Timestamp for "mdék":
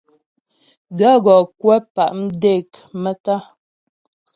2.19-2.69